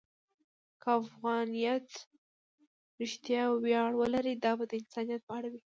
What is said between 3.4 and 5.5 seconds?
ویاړ ولري، دا به د انسانیت په اړه